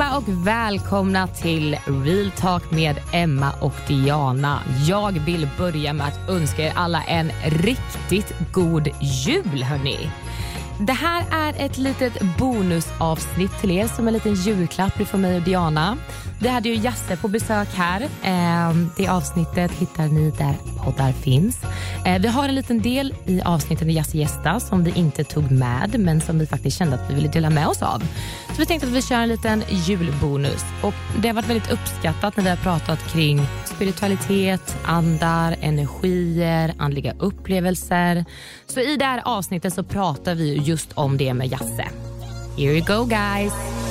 [0.00, 4.60] Allihopa och välkomna till Real Talk med Emma och Diana.
[4.88, 10.10] Jag vill börja med att önska er alla en riktigt god jul hörni.
[10.80, 15.42] Det här är ett litet bonusavsnitt till er som en liten julklapp från mig och
[15.42, 15.96] Diana.
[16.40, 18.08] Vi hade ju Jasse på besök här.
[18.22, 21.58] Ehm, det avsnittet hittar ni där poddar finns.
[22.06, 25.50] Eh, vi har en liten del i avsnittet med Jasse gästa som vi inte tog
[25.50, 28.00] med men som vi faktiskt kände att vi ville dela med oss av.
[28.48, 30.64] Så vi tänkte att vi kör en liten julbonus.
[30.82, 37.14] Och det har varit väldigt uppskattat när vi har pratat kring spiritualitet, andar, energier, andliga
[37.18, 38.24] upplevelser.
[38.66, 41.88] Så i det här avsnittet så pratar vi just om det med Jasse.
[42.56, 43.87] Here you go guys!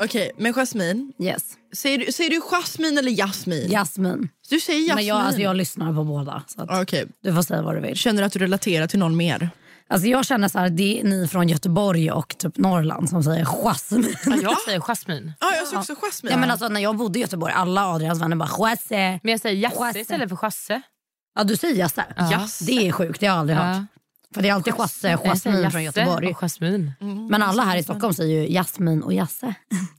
[0.00, 1.12] Okej, men Jasmin.
[1.18, 1.42] Yes.
[1.76, 3.70] Säger du, säger du Jasmin eller Jasmin?
[3.70, 4.28] Jasmin.
[4.48, 4.94] Du säger Jasmin.
[4.94, 6.42] Men jag, alltså, jag lyssnar på båda.
[6.46, 7.06] Så att Okej.
[7.22, 7.96] Du får säga vad du vill.
[7.96, 9.50] Känner du att du relaterar till någon mer?
[9.90, 13.44] Alltså, jag känner så här, det är ni från Göteborg och typ Norrland som säger
[13.44, 14.16] Jasmin.
[14.42, 15.32] Jag säger Jasmin.
[15.40, 16.32] Ja, jag säger också Jasmin.
[16.32, 19.20] Ja, men alltså, när jag bodde i Göteborg, alla Adrians vänner bara Jasse.
[19.22, 20.00] Men jag säger Jasse Jasse.
[20.00, 20.82] istället för Jasse.
[21.34, 22.04] Ja, du säger Jasse.
[22.30, 22.64] Jasse.
[22.64, 23.62] Det är sjukt, det har jag aldrig Ja.
[23.62, 23.82] hört.
[24.34, 26.28] För det är alltid Jasse, säger Jasmin från Göteborg.
[26.30, 26.92] och Jasmin.
[27.30, 29.54] Men alla här i Stockholm säger ju Jasmin och Jasse.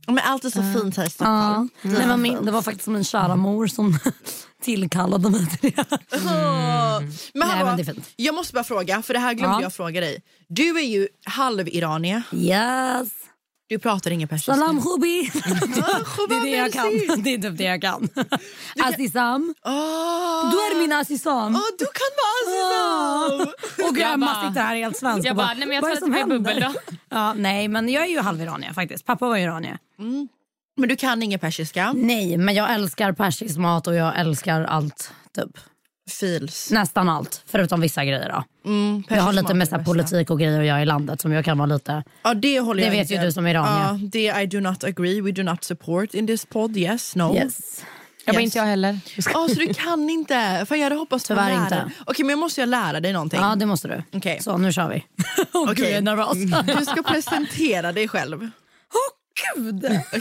[0.07, 1.09] Men allt är så fint här i Ja.
[1.09, 1.69] Stockholm.
[1.81, 3.99] Det, var min, det var faktiskt min kära mor som
[4.63, 5.85] tillkallade mig till det.
[6.11, 8.09] Men, Nej, hallå, men det är fint.
[8.15, 9.61] Jag måste bara fråga, för det här glömde Ja.
[9.61, 10.21] jag fråga dig.
[10.47, 12.23] Du är ju halv-iranier.
[12.33, 13.09] Yes.
[13.69, 14.53] Du pratar ingen persiska.
[14.53, 15.31] Salam Khubi.
[16.29, 16.83] det är det jag kan.
[17.23, 18.09] Det är typ det jag kan.
[18.83, 19.55] Azizam.
[19.61, 19.71] Ah.
[20.51, 21.55] Du är min Azizam.
[21.55, 23.53] Ah, du kan vara Azizam!
[23.89, 25.95] Och Jag Emma bara- sitter här helt svensk Jag och bara, nej men jag är
[25.95, 26.37] tror att det händer?
[26.37, 26.73] bubbel då.
[27.09, 29.05] Ja, nej, men jag är ju halviranier faktiskt.
[29.05, 29.77] Pappa var iranier.
[30.77, 31.93] Men du kan ingen persiska?
[31.95, 35.11] Nej, men jag älskar persisk mat och jag älskar allt.
[35.35, 35.57] Typ.
[36.09, 36.71] Fils.
[36.71, 38.29] Nästan allt, förutom vissa grejer.
[38.63, 38.69] Då.
[38.69, 41.21] Mm, Jag har lite är med det så politik och grejer att göra i landet
[41.21, 42.03] som jag kan vara lite...
[42.23, 43.25] Ja, det håller Det jag vet ju inte.
[43.25, 43.83] du som iranier.
[43.83, 45.21] Ja, det I do not agree.
[45.21, 46.77] We do not support in this pod.
[46.77, 47.35] Yes, no.
[47.35, 47.83] Yes.
[48.25, 48.43] Jag Yes.
[48.43, 48.99] inte jag heller.
[49.33, 50.65] Ja, så du kan inte?
[50.69, 51.91] Fan, jag hade hoppats på att Tyvärr inte.
[52.05, 53.39] Okej, men jag måste ju lära dig någonting.
[53.39, 54.03] Ja, det måste du.
[54.17, 54.39] Okej.
[54.41, 55.03] Så, nu kör vi.
[55.51, 55.83] Okej.
[55.89, 56.77] jag är nervös.
[56.79, 58.49] Du ska presentera dig själv.
[59.55, 59.83] Gud!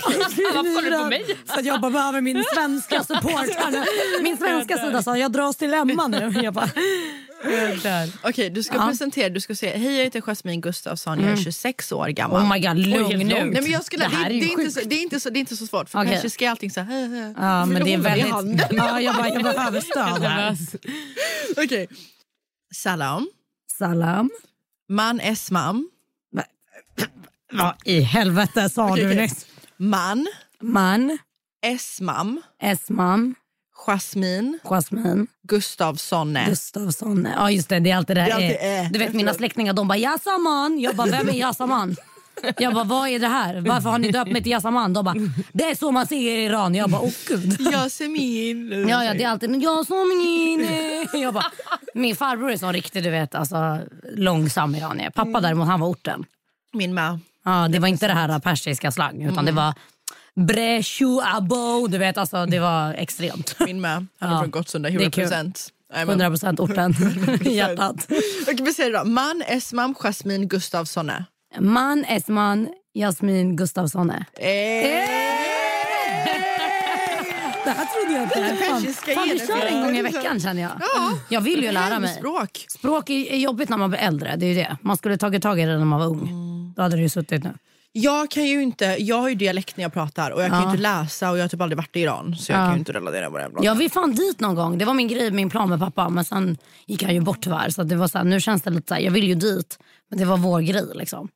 [0.54, 1.36] Varför du på mig?
[1.46, 3.46] Att jag bara behöver min svenska support.
[4.22, 6.32] Min svenska sida sa jag dras till Emma nu.
[6.42, 6.70] Jag bara,
[8.22, 8.86] Okej, du ska Ja.
[8.86, 9.28] presentera.
[9.28, 12.42] Du ska säga hej jag heter Jasmin Gustafsson, jag är 26 år gammal.
[12.42, 13.34] oh my god, lugn nu.
[13.34, 15.30] Nej, men jag skulle, det det, här det, är inte så, det, är inte så,
[15.30, 15.88] det är inte så svårt.
[15.88, 16.12] För Okej.
[16.12, 17.06] persiska är allting så här...
[17.06, 17.34] hö, hö.
[17.36, 18.62] Ja, men det är väldigt...
[18.70, 20.56] Ja, jag, bara, jag behöver stöd här.
[21.56, 21.88] Okej.
[22.74, 23.28] Salam.
[23.78, 24.30] Salam.
[24.88, 25.90] Man esmam.
[27.52, 29.22] Vad i helvete sa Okej, du okej.
[29.22, 29.46] nyss?
[29.76, 30.26] Man
[30.60, 31.18] Man,
[31.66, 32.40] esmam.
[32.62, 33.34] Esman,
[33.86, 36.44] Jasmin Jasmin, Gustavssonne.
[36.48, 37.28] Gustavsson.
[37.36, 38.22] Ja just det, det är alltid det.
[38.24, 38.90] Det är alltid eh, eh.
[38.92, 40.80] Du vet mina släktingar de bara Yasaman.
[40.80, 41.96] Jag bara vem är Yasaman?
[42.58, 43.60] Jag bara vad är det här?
[43.60, 44.92] Varför har ni döpt mig till Yasaman?
[44.92, 45.14] De bara
[45.52, 46.74] det är så man säger i Iran.
[46.74, 47.60] Jag bara åh gud.
[47.72, 48.88] Jasmin.
[48.88, 50.60] Ja, ja, det är alltid jag som min...
[50.64, 51.46] eh." Jag bara,
[51.94, 53.78] min farbror är sån riktig du vet, alltså,
[54.16, 55.10] långsam iranier.
[55.10, 56.24] Pappa däremot han var orten.
[56.72, 57.20] Min med.
[57.48, 59.74] Ja, det var inte det här persiska slang utan det var
[60.34, 61.86] breshu abo.
[61.86, 63.56] Du vet, alltså, det var extremt.
[63.60, 64.06] Min med.
[64.20, 64.90] Han är Ja, från Gottsunda.
[64.90, 65.24] det är kul.
[65.24, 65.70] 100%.
[65.94, 66.94] 100 procent orten
[67.40, 68.06] hjärtat.
[68.42, 69.04] Okej, vad säger då?
[69.04, 71.24] Man esmam Jasmin Gustavssonne.
[71.60, 74.24] Man, Esman, Jasmin Gustafssone.
[77.68, 78.64] Det här trodde jag inte.
[78.64, 80.70] Fan, fan, vi kör en gång i veckan känner jag.
[81.28, 82.14] Jag vill ju lära mig.
[82.14, 82.64] Språk.
[82.68, 84.36] Språk är är jobbigt när man blir äldre.
[84.36, 84.76] Det är det.
[84.82, 86.72] Man skulle tagit tag i det när man var ung.
[86.76, 87.52] Då hade det ju suttit nu.
[87.92, 90.64] Jag kan ju inte, jag har ju dialekt när jag pratar och jag kan ju
[90.66, 90.70] Ja.
[90.70, 92.64] inte läsa och jag har typ aldrig varit i Iran så jag Ja.
[92.64, 93.42] kan ju inte relatera på det.
[93.42, 94.78] här Jag vill fan dit någon gång.
[94.78, 96.08] Det var min grej, min plan med pappa.
[96.08, 97.70] Men sen gick han ju bort tyvärr.
[97.70, 99.78] Så det var så här, nu känns det lite så här, jag vill ju dit.
[100.10, 101.28] Men det var vår grej liksom.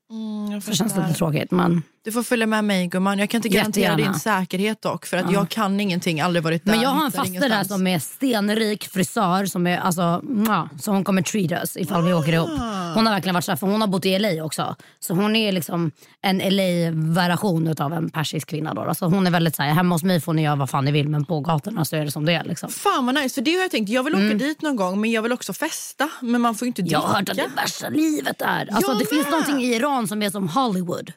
[0.65, 1.51] Så det känns lite tråkigt.
[1.51, 3.19] Men, Du får följa med mig gumman.
[3.19, 4.13] Jag kan inte garantera Jättegärna.
[4.13, 6.73] din säkerhet dock för att jag kan ingenting, aldrig varit där.
[6.73, 9.47] men jag har en faster där som är stenrik frisör.
[9.47, 12.49] Som är, alltså, ja, så hon kommer treat us ifall vi åker ihop.
[12.95, 14.77] Hon har verkligen varit så här, för hon har bott i LA också.
[15.01, 15.91] Så hon är liksom
[16.23, 18.75] en LA-variation av en persisk kvinna.
[18.75, 18.81] Då.
[18.81, 20.91] Alltså, hon är väldigt så här, hemma hos mig får ni göra vad fan ni
[20.93, 22.45] vill men på gatorna så är det som det är.
[22.45, 22.69] Liksom.
[22.71, 23.89] Fan vad nice, för det har jag tänkt.
[23.91, 26.09] Jag vill åka dit någon gång men jag vill också festa.
[26.21, 26.93] Men man får ju inte Mm.
[26.93, 27.09] Jag dricka.
[27.13, 28.62] har hört att det värsta livet är.
[28.71, 31.13] Alltså, Jag det finns någonting i Iran som är som Hollywood.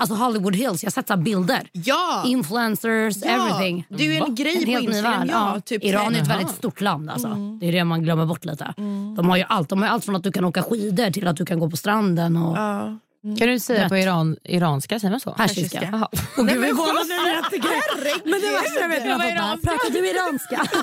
[0.00, 1.68] Alltså Hollywood Hills, jag har sett bilder.
[1.72, 2.22] Ja!
[2.26, 3.86] Influencers, Ja, everything.
[3.88, 5.28] det är ju en grej En på Instagram.
[5.30, 7.10] Ja, typ Iran är ett väldigt stort land.
[7.10, 7.28] Alltså.
[7.60, 8.74] Det är det man glömmer bort lite.
[9.16, 9.68] De har ju allt.
[9.68, 11.76] De har allt från att du kan åka skidor till att du kan gå på
[11.76, 12.36] stranden.
[12.36, 12.98] Och Ja.
[13.22, 15.00] Kan du säga på iran, iranska?
[15.00, 15.32] Säger man så?
[15.32, 16.08] Persiska.
[16.36, 18.20] Och gud, vi båda blev jätteglada.
[18.24, 19.56] Men det värsta jag vet var här.
[19.56, 20.66] Pratar du iranska?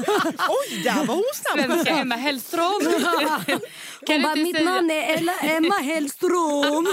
[0.50, 1.66] Oj, där var hon snabb.
[1.66, 2.64] Svenska Emma Hellström.
[4.08, 6.88] Hon bara, mitt säga- namn är Ella, Emma Hellström.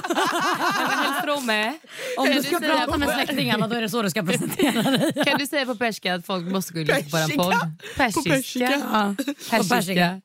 [0.81, 1.73] Emma Hellström är.
[2.19, 5.13] Om du ska prata på- med släktingarna då är det så du ska presentera dig.
[5.27, 7.55] Kan du säga på persiska att folk måste gå in och lyssna på vår podd?
[7.97, 8.31] Persiska.
[8.31, 9.17] Persiska.
[9.51, 10.21] Persiska.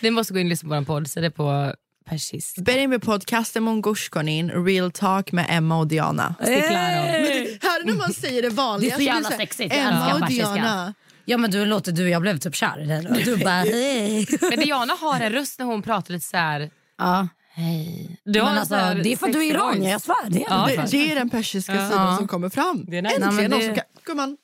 [0.00, 1.74] Vi måste gå in och lyssna på vår podd, så det är på
[2.08, 2.62] persiska.
[2.62, 6.34] Benim podcasten Mongushkonin, Real Talk med Emma och Diana.
[6.40, 8.90] Hör du när man säger det vanliga?
[8.90, 9.74] Det är så jävla sexigt.
[9.74, 10.28] Emma och.
[10.28, 10.94] Diana.
[11.24, 13.02] Ja men du låter du, jag blev typ kär i dig.
[13.02, 13.14] då.
[13.24, 14.26] Du bara hej.
[14.40, 16.70] Men Diana har en röst när hon pratar lite så här...
[16.98, 17.28] Ja.
[17.54, 18.20] Hej.
[18.24, 20.14] Du Men en alltså, det är för att du är iranier, jag svär.
[20.30, 20.90] Det är Ja, det.
[20.90, 22.84] Det, är den persiska sidan som kommer fram.
[22.88, 23.14] Det är nice.
[23.14, 23.84] Äntligen Nej, men någon som kan...
[24.04, 24.36] Gumman.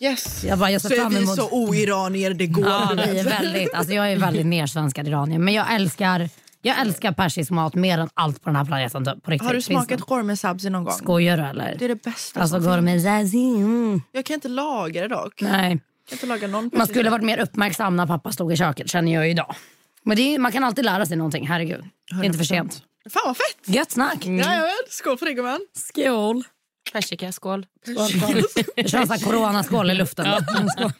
[0.00, 0.44] Yes.
[0.44, 1.36] Jag, bara, jag Så är vi emot...
[1.36, 2.66] så oiranier det går.
[2.66, 5.38] Ja, vi är väldigt, alltså jag är väldigt mer svensk än iranier.
[5.38, 6.28] Men jag älskar,
[6.62, 9.04] jag älskar persisk mat mer än allt på den här planeten.
[9.04, 9.46] På riktigt.
[9.46, 10.04] Har du smakat det?
[10.06, 10.94] gourmet sabzi någon gång?
[10.94, 11.76] Skojar du eller?
[11.78, 13.38] Det är det bästa Alltså zazi?
[13.38, 14.02] Mm.
[14.12, 15.42] Jag kan inte laga det dock.
[15.42, 15.68] Jag Nej.
[16.08, 19.14] kan inte laga någon Man skulle varit mer uppmärksam när pappa stod i köket känner
[19.14, 19.54] jag idag.
[20.02, 21.84] Men det är, man kan alltid lära sig någonting, herregud.
[22.10, 22.82] Det är inte för sent.
[23.10, 23.74] Fan vad fett!
[23.74, 24.26] Gött snack.
[24.26, 25.60] Jajamän, skål för det gumman.
[25.74, 26.44] Skål.
[26.92, 27.66] Persika, skål.
[27.84, 30.26] Jag kör en sån här coronaskål i luften.
[30.76, 30.92] Skål.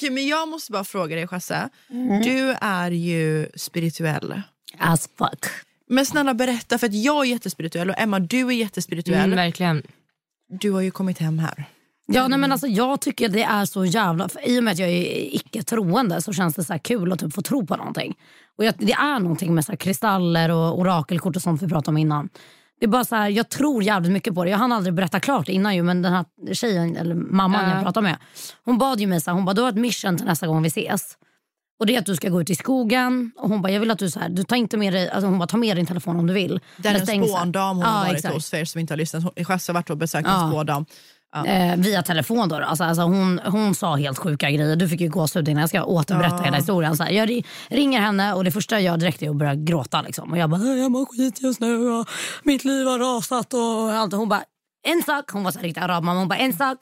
[0.00, 1.68] Okej, men jag måste bara fråga dig Chasse.
[1.90, 2.22] Mm.
[2.22, 4.42] Du är ju spirituell.
[4.78, 5.46] As fuck.
[5.88, 9.24] Men snälla berätta, för att jag är jättespirituell och Emma du är jättespirituell.
[9.24, 9.82] Mm, verkligen.
[10.48, 11.64] Du har ju kommit hem här.
[12.06, 14.28] Ja, nej, men alltså, jag tycker det är så jävla...
[14.28, 17.20] För I och med att jag är icke-troende så känns det så här kul att
[17.20, 18.14] typ få tro på någonting.
[18.58, 21.90] Och jag, det är någonting med så här kristaller och orakelkort och sånt vi pratade
[21.90, 22.28] om innan.
[22.80, 24.50] Det är bara så här, jag tror jävligt mycket på det.
[24.50, 26.24] Jag hann aldrig berätta klart innan ju, men den här
[26.54, 27.74] tjejen, eller mamman Ja.
[27.74, 28.16] jag pratade med,
[28.64, 30.62] hon bad ju mig så här, hon bara, du har ett mission till nästa gång
[30.62, 31.16] vi ses.
[31.80, 33.90] Och det är att du ska gå ut i skogen och hon bara, jag vill
[33.90, 35.86] att du så här, du tar inte med dig, alltså hon bara, ta med din
[35.86, 36.60] telefon om du vill.
[36.76, 37.36] Det är Men en stäng så här.
[37.40, 38.34] spåndam hon Ja, har varit exakt.
[38.34, 39.24] hos för er som inte har lyssnat.
[39.46, 40.44] Chasse har varit och besökt Ja.
[40.44, 40.50] en
[41.46, 42.56] Eh, via telefon då.
[42.56, 44.76] Alltså, alltså hon, hon sa helt sjuka grejer.
[44.76, 46.96] Du fick ju gåshud innan jag ska återberätta hela historien.
[46.96, 49.54] Så här, jag ri- ringer henne och det första jag gör direkt är att börja
[49.54, 50.02] gråta.
[50.02, 50.30] Liksom.
[50.32, 52.08] Och jag bara, jag mår skit just nu och
[52.42, 54.12] mitt liv har rasat och allt.
[54.12, 54.42] Hon bara,
[54.88, 55.30] en sak.
[55.30, 56.18] Hon var så här riktigt arab mamma.
[56.20, 56.78] Hon bara, en sak.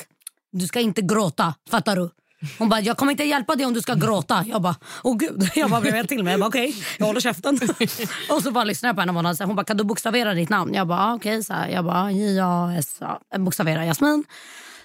[0.53, 2.11] Du ska inte gråta, fattar du?
[2.59, 4.45] Hon bara, jag kommer inte hjälpa dig om du ska gråta.
[4.49, 5.51] Jag bara, åh gud.
[5.55, 6.31] Jag bara blev helt till mig.
[6.31, 7.59] Jag bara, okej, jag håller käften.
[8.31, 9.31] och så bara lyssnade jag på henne.
[9.31, 10.75] och Hon, bara, kan du bokstavera ditt namn?
[10.75, 11.45] Jag bara, ah, okej.
[11.45, 11.69] så här.
[11.69, 14.25] Jag bara, bokstavera Jasmin.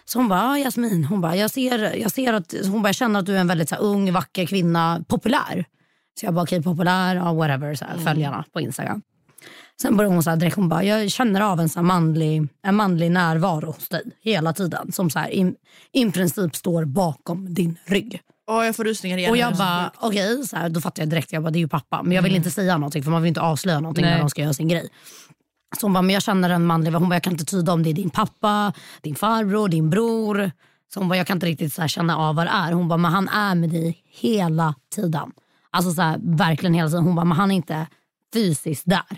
[0.05, 2.95] Så hon bara, ah, Jasmin, hon bara, jag ser, jag ser att, hon bara, jag
[2.95, 5.65] känner att du är en väldigt så här, ung, vacker kvinna, populär.
[6.19, 9.01] Så jag bara, okej populär, ja, whatever, så här, följarna på Instagram.
[9.81, 12.75] Sen började hon så här direkt, hon bara, jag känner av en, så manlig, en
[12.75, 14.91] manlig närvaro hos dig hela tiden.
[14.91, 15.53] Som så här, i,
[15.91, 18.21] i princip står bakom din rygg.
[18.47, 19.31] Åh, jag får rysningar igen.
[19.31, 21.67] Och jag bara, okej, så här, då fattar jag direkt, jag bara, det är ju
[21.67, 22.03] pappa.
[22.03, 24.13] Men jag vill inte säga någonting för man vill inte avslöja någonting Nej.
[24.13, 24.89] när de ska göra sin grej.
[25.79, 27.83] Så hon bara, men jag känner en manlig, hon bara, jag kan inte tyda om
[27.83, 30.51] det är din pappa, din farbror, din bror.
[30.93, 32.71] Så hon bara, jag kan inte riktigt så här, känna av vad det är.
[32.71, 35.31] Hon bara, men han är med dig hela tiden.
[35.69, 37.03] Alltså så här, verkligen hela tiden.
[37.03, 37.87] Hon bara, men han är inte
[38.33, 39.17] fysiskt där.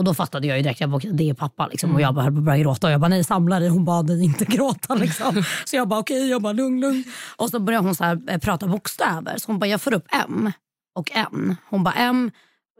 [0.00, 1.66] Och då fattade jag ju direkt, jag bara, det är pappa.
[1.66, 1.94] Liksom.
[1.94, 2.86] Och jag bara höll på att börja gråta.
[2.86, 3.68] Och jag bara, nej samla dig.
[3.68, 4.94] Hon bad dig inte gråta.
[5.04, 5.44] Liksom.
[5.64, 7.04] Så jag bara, okej, jag bara, lugn, lugn.
[7.36, 9.38] Och så började hon så här, eh, prata bokstäver.
[9.38, 10.52] Så hon bara, jag får upp M
[10.94, 11.56] och N.
[11.70, 12.30] Hon bara, M.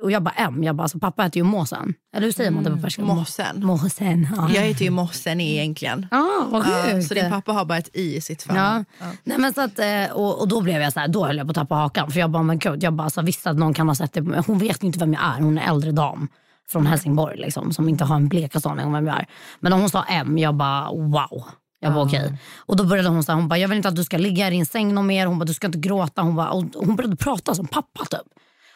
[0.03, 0.65] Och jag bara, M.
[0.65, 1.95] Jag bara, alltså, pappa heter ju Måsen.
[2.17, 3.03] Eller hur säger man det på persiska?
[3.03, 3.67] Måsen.
[3.67, 4.51] Måsen, ja.
[4.55, 6.07] Jag heter ju Mossen egentligen.
[6.11, 8.55] Ah, vad Ja, så din pappa har bara ett i i sitt Ja.
[8.55, 8.85] famn.
[9.25, 11.47] Nej, men så att, eh, och, och då blev jag så här, då höll jag
[11.47, 12.11] på att tappa hakan.
[12.11, 14.43] För jag bara, men gud, jag bara, alltså, visste att någon kan ha sett det.
[14.47, 15.41] Hon vet inte vem jag är.
[15.43, 16.29] Hon är äldre dam
[16.73, 19.27] från Helsingborg liksom, som inte har en blekaste aning om vem jag är.
[19.61, 21.45] Men när hon sa M, jag bara wow.
[21.81, 22.39] Jag var okej.
[22.57, 24.51] Och då började hon säga, hon bara, jag vill inte att du ska ligga i
[24.51, 25.27] din säng någon mer.
[25.27, 26.23] Hon bara, du ska inte gråta.
[26.23, 28.21] Hon, bara, hon började prata som pappa typ.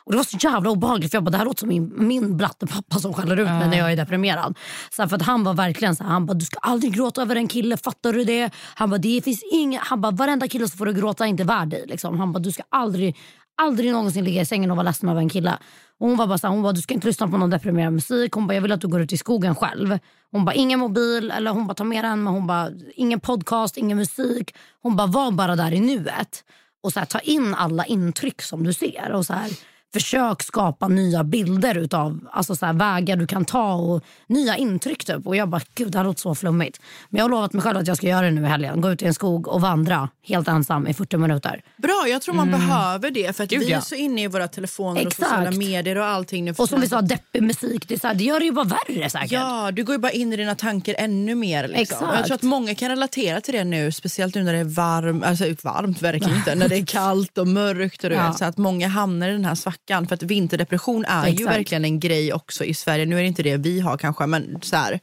[0.06, 2.36] Och det var så jävla obehagligt för jag bara, det här låter som min, min
[2.36, 4.58] blattepappa som skäller ut mig när jag är deprimerad.
[4.96, 7.36] Så för att han var verkligen så här, han bara, du ska aldrig gråta över
[7.36, 8.50] en kille, fattar du det?
[8.74, 11.44] Han bara, det finns inga, han bara, varenda kille som får du gråta är inte
[11.44, 11.84] värd dig.
[11.86, 12.18] Liksom.
[12.18, 13.16] Han bara, du ska aldrig,
[13.62, 15.58] aldrig någonsin ligga i sängen och vara ledsen över en kille.
[15.98, 17.94] Och hon var bara så här, hon bara, du ska inte lyssna på någon deprimerande
[17.94, 18.32] musik.
[18.32, 19.98] Hon bara, jag vill att du går ut i skogen själv.
[20.30, 23.76] Hon bara, ingen mobil, eller hon bara, ta med den, men hon bara, ingen podcast,
[23.76, 24.54] ingen musik.
[24.82, 26.44] Hon bara, var bara där i nuet
[26.82, 29.12] och så här, ta in alla intryck som du ser.
[29.12, 29.50] Och så här,
[29.94, 35.04] försök skapa nya bilder utav alltså så här, vägar du kan ta och nya intryck.
[35.04, 35.26] Typ.
[35.26, 36.80] Och jag bara, gud det här låter så flummigt.
[37.08, 38.80] Men jag har lovat mig själv att jag ska göra det nu i helgen.
[38.80, 41.62] Gå ut i en skog och vandra helt ensam i 40 minuter.
[41.76, 43.36] Bra, jag tror man behöver det.
[43.36, 43.76] För att Gud, vi ja.
[43.76, 45.18] är så inne i våra telefoner Exakt.
[45.18, 47.88] och sociala medier och allting nu Och som vi sa, deppig musik.
[47.88, 49.32] Det, är så här, det gör det ju bara värre säkert.
[49.32, 51.68] Ja, du går ju bara in i dina tankar ännu mer.
[51.68, 52.08] Liksom.
[52.14, 55.24] Jag tror att många kan relatera till det nu, speciellt nu när det är varmt,
[55.24, 58.04] alltså varmt verkligen inte, när det är kallt och mörkt.
[58.04, 58.32] Och Ja.
[58.32, 59.83] så att många hamnar i den här svackan.
[59.88, 61.56] För att vinterdepression är ju Exakt.
[61.56, 63.06] verkligen en grej också i Sverige.
[63.06, 65.00] Nu är det inte det vi har kanske, men så här,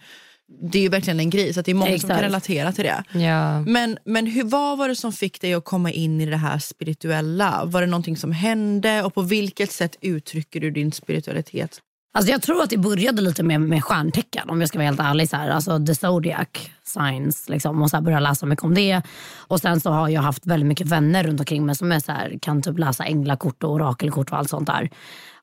[0.71, 1.53] det är ju verkligen en grej.
[1.53, 2.13] Så det är många som Exakt.
[2.13, 3.03] kan relatera till det.
[3.19, 3.61] Ja.
[3.61, 6.59] Men, men hur, vad var det som fick dig att komma in i det här
[6.59, 7.61] spirituella?
[7.65, 11.81] Var det någonting som hände och på vilket sätt uttrycker du din spiritualitet?
[12.13, 14.99] Alltså jag tror att det började lite med, med stjärntecken om jag ska vara helt
[14.99, 15.29] ärlig.
[15.29, 15.49] Så här.
[15.49, 16.47] Alltså the zodiac
[16.83, 17.49] signs.
[17.49, 19.01] Liksom, och så här började läsa mycket om det.
[19.37, 22.11] Och Sen så har jag haft väldigt mycket vänner runt omkring mig som är så
[22.11, 24.89] här, kan typ läsa änglakort och orakelkort och allt sånt där.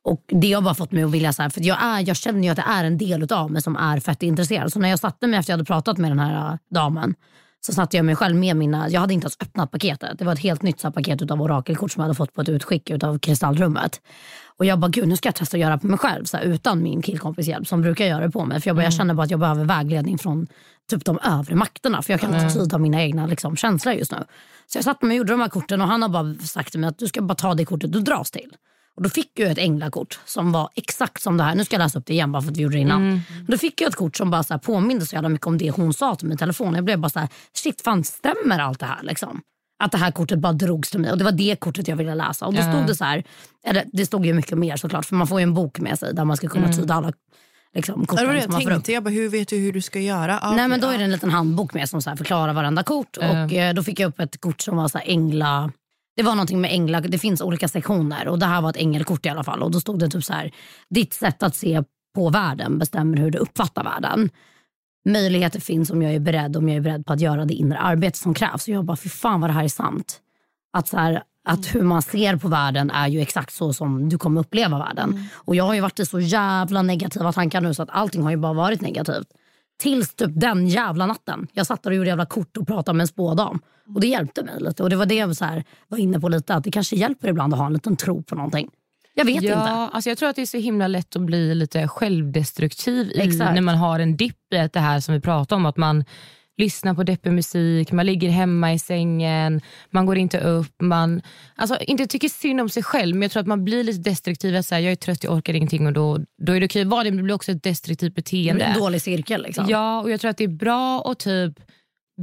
[0.02, 2.42] Och Det har bara fått mig att vilja, så här, för jag, är, jag känner
[2.42, 4.72] ju att det är en del av mig som är fett intresserad.
[4.72, 7.14] Så när jag satte mig efter jag hade pratat med den här äh, damen
[7.60, 10.18] så satte jag mig själv med mina, jag hade inte ens öppnat paketet.
[10.18, 12.48] Det var ett helt nytt så paket av orakelkort som jag hade fått på ett
[12.48, 14.00] utskick av kristallrummet.
[14.56, 16.36] Och jag bara, gud nu ska jag testa att göra det på mig själv så
[16.36, 18.60] här, utan min killkompis hjälp som brukar göra det på mig.
[18.60, 20.46] För jag, bara, jag känner bara att jag behöver vägledning från
[20.90, 22.02] typ de övre makterna.
[22.02, 24.18] För jag kan inte tyda mina egna liksom, känslor just nu.
[24.66, 26.80] Så jag satte mig och gjorde de här korten och han har bara sagt till
[26.80, 28.52] mig att du ska bara ta det kortet du dras till.
[28.98, 31.54] Och då fick jag ett änglakort som var exakt som det här.
[31.54, 33.20] Nu ska jag läsa upp det igen bara för att vi gjorde det innan.
[33.48, 35.70] Då fick jag ett kort som bara så här påminde så jävla mycket om det
[35.70, 36.74] hon sa till mig i telefon.
[36.74, 39.40] Jag blev bara så här, shit fan stämmer allt det här liksom?
[39.84, 42.14] Att det här kortet bara drogs till mig och det var det kortet jag ville
[42.14, 42.46] läsa.
[42.46, 43.24] Och då stod det så här,
[43.66, 46.14] eller det stod ju mycket mer såklart för man får ju en bok med sig
[46.14, 47.12] där man ska kunna tyda alla
[47.74, 48.92] liksom, korten det var det jag tänkte.
[48.92, 50.38] Jag bara, hur vet du hur du ska göra?
[50.42, 52.82] Ja, Nej men då är det en liten handbok med som så här förklarar varenda
[52.82, 53.16] kort.
[53.16, 55.72] Och eh, Då fick jag upp ett kort som var så här ängla...
[56.18, 59.26] Det var någonting med änglar, det finns olika sektioner och det här var ett ängelkort
[59.26, 59.62] i alla fall.
[59.62, 60.52] Och Då stod det typ så här,
[60.90, 61.82] ditt sätt att se
[62.14, 64.30] på världen bestämmer hur du uppfattar världen.
[65.08, 67.78] Möjligheter finns om jag är beredd, om jag är beredd på att göra det inre
[67.78, 68.68] arbete som krävs.
[68.68, 70.20] Och jag bara, fy fan vad det här är sant.
[70.72, 74.18] Att, så här, att hur man ser på världen är ju exakt så som du
[74.18, 75.28] kommer uppleva världen.
[75.34, 78.30] Och jag har ju varit i så jävla negativa tankar nu så att allting har
[78.30, 79.28] ju bara varit negativt.
[79.78, 81.46] Tills typ den jävla natten.
[81.52, 83.60] Jag satt där och gjorde jävla kort och pratade med en spådam.
[83.94, 84.82] Och det hjälpte mig lite.
[84.82, 86.54] Och det var det jag så här, var inne på lite.
[86.54, 88.70] Att det kanske hjälper ibland att ha en liten tro på någonting.
[89.14, 89.46] Jag vet inte.
[89.46, 93.26] Ja, alltså jag tror att det är så himla lätt att bli lite självdestruktiv i,
[93.38, 95.66] när man har en dipp i det här som vi pratar om.
[95.66, 96.04] Att man
[96.58, 99.60] lyssnar på deppig musik, man ligger hemma i sängen,
[99.90, 100.72] man går inte upp.
[100.82, 101.22] Man
[101.56, 104.56] alltså, inte tycker synd om sig själv men jag tror att man blir lite destruktiv.
[104.56, 106.88] Att säga, jag är trött, jag orkar ingenting och då, då är det okej att
[106.88, 108.64] vara det men det blir också ett destruktivt beteende.
[108.64, 109.42] en dålig cirkel.
[109.42, 109.66] Liksom.
[109.68, 111.60] Ja, och jag tror att det är bra och typ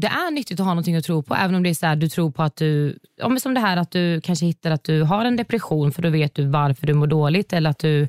[0.01, 1.95] det är nyttigt att ha någonting att tro på även om det är så här,
[1.95, 4.83] du tror på att du, ja, men som det här att du kanske hittar att
[4.83, 8.07] du har en depression för då vet du varför du mår dåligt eller att du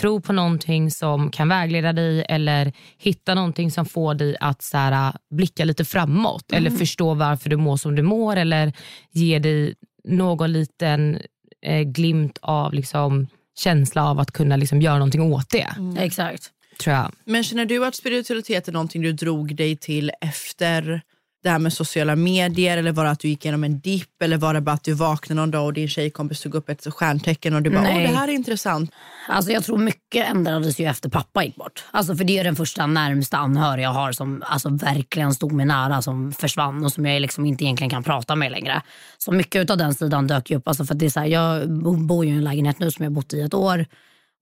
[0.00, 4.76] tror på någonting som kan vägleda dig eller hitta någonting som får dig att så
[4.76, 8.72] här, blicka lite framåt eller förstå varför du mår som du mår eller
[9.10, 11.18] ge dig någon liten
[11.62, 13.26] eh, glimt av liksom,
[13.58, 15.68] känsla av att kunna liksom, göra någonting åt det.
[15.98, 16.50] Exakt.
[16.82, 17.12] Tror jag.
[17.24, 21.02] Men känner du att spiritualitet är någonting du drog dig till efter
[21.42, 24.36] det här med sociala medier eller var det att du gick igenom en dipp eller
[24.36, 27.54] var det bara att du vaknade någon dag och din tjejkompis tog upp ett stjärntecken
[27.54, 28.06] och du bara, åh Nej.
[28.06, 28.92] det här är intressant.
[29.28, 31.84] Alltså jag tror mycket ändrades ju efter pappa gick bort.
[31.90, 35.66] Alltså för det är den första närmsta anhöriga jag har som alltså verkligen stod mig
[35.66, 38.82] nära som försvann och som jag liksom inte egentligen kan prata med längre.
[39.18, 40.68] Så mycket av den sidan dök ju upp.
[40.68, 41.70] Alltså för det är så här, jag
[42.06, 43.86] bor ju i en lägenhet nu som jag bott i ett år.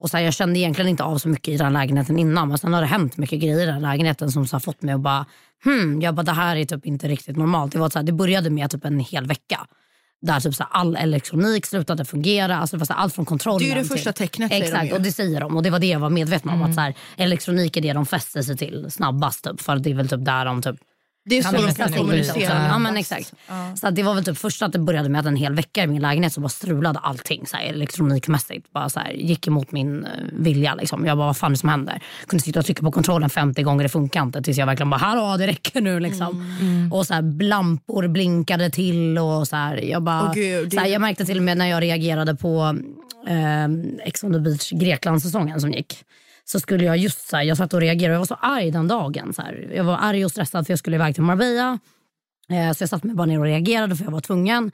[0.00, 2.58] Och så här, jag kände egentligen inte av så mycket i den lägenheten innan men
[2.58, 5.00] sen har det hänt mycket grejer i den lägenheten som så har fått mig att
[5.00, 5.26] bara,
[5.64, 7.72] hmm, jag bara det här är typ inte riktigt normalt.
[7.72, 9.66] Det, var så här, det började med typ en hel vecka.
[10.22, 12.56] Där typ så här, all elektronik slutade fungera.
[12.56, 14.50] Alltså det var så här, allt från kontrollen Det är ju det till- första tecknet,
[14.50, 14.92] de Exakt, ju.
[14.92, 15.56] och det säger de.
[15.56, 16.62] Och det var det jag var medveten om.
[16.62, 19.44] Att så här, elektronik är det de fäster sig till snabbast.
[19.44, 20.76] Typ, för det är väl typ där de typ
[21.28, 22.66] Det är så de kan kommunicera.
[22.68, 23.34] Ja, men exakt.
[23.74, 25.82] Så att det var väl typ först att det började med att en hel vecka
[25.82, 28.72] i min lägenhet så bara strulade allting så här, elektronikmässigt.
[28.72, 30.74] Bara så här, gick emot min eh, vilja.
[30.74, 31.06] Liksom.
[31.06, 32.02] Jag bara, vad fan är det som händer?
[32.26, 34.42] Kunde sitta och trycka på kontrollen 50 gånger, det funkar inte.
[34.42, 36.00] Tills jag verkligen bara, hallå det räcker nu.
[36.00, 36.56] Liksom.
[36.60, 36.92] Mm.
[36.92, 39.18] Och så här, lampor blinkade till.
[39.18, 41.66] Och så här, jag, bara, Åh, gud, så här, jag märkte till och med när
[41.66, 42.78] jag reagerade på
[43.28, 46.04] eh, Ex on the beach Grekland-säsongen som gick.
[46.50, 48.14] Så skulle jag just så här, jag satt och reagerade.
[48.14, 49.32] Jag var så arg den dagen.
[49.34, 49.70] Så här.
[49.74, 51.78] Jag var arg och stressad för jag skulle iväg till Marbella.
[52.50, 54.72] Eh, så jag satt mig bara ner och reagerade för jag var tvungen.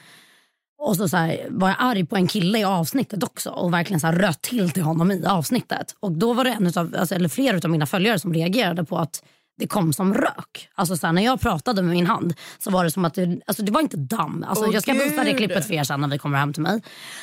[0.78, 4.00] Och så, så här, var jag arg på en kille i avsnittet också och verkligen
[4.00, 5.96] så här, röt till till honom i avsnittet.
[6.00, 8.98] Och då var det en utav, alltså, eller flera av mina följare som reagerade på
[8.98, 9.24] att
[9.58, 10.68] det kom som rök.
[10.74, 13.40] Alltså så här, när jag pratade med min hand så var det som att det,
[13.46, 14.44] alltså det var inte damm.
[14.48, 16.62] Alltså, Åh, jag ska visa det klippet för er sen när vi kommer hem till
[16.62, 16.82] mig.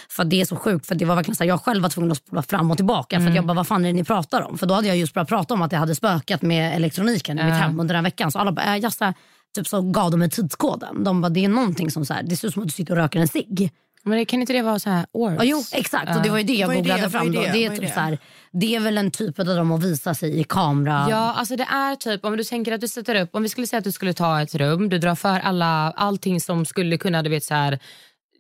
[0.10, 0.86] För det är så sjukt.
[0.86, 3.20] För det var verkligen så här, jag själv var tvungen att spola fram och tillbaka.
[3.20, 4.58] För att jag bara, vad fan är det ni pratar om?
[4.58, 7.44] För då hade jag just börjat prata om att jag hade spökat med elektroniken i
[7.44, 8.32] mitt hem under den veckan.
[8.32, 9.14] Så alla bara, äh, jaså,
[9.56, 11.04] typ så gav de mig tidskoden.
[11.04, 12.94] De bara, det är någonting som så här, det ser ut som att du sitter
[12.94, 13.72] och röker en cigg.
[14.04, 15.36] Men det, kan inte det vara så här orbs?
[15.38, 16.16] Ja, jo, exakt.
[16.16, 16.76] Och det var ju det jag det?
[16.76, 17.32] googlade är fram.
[17.32, 17.42] Då.
[17.42, 17.52] det?
[17.52, 17.94] Det, är typ det?
[17.94, 18.18] så här,
[18.52, 21.08] det är väl en typ av dem att visa sig i kamera.
[21.10, 23.68] Ja, alltså det är typ om du tänker att du sätter upp, om vi skulle
[23.68, 27.24] säga att du skulle ta ett rum, du drar för alla, allting som skulle kunna,
[27.24, 27.80] du vet så här